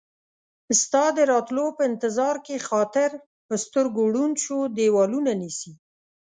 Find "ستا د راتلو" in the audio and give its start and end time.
0.81-1.65